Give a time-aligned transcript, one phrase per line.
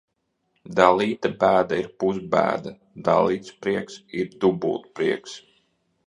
[0.77, 2.73] Dalīta bēda ir pusbēda,
[3.09, 5.37] dalīts prieks ir dubultprieks.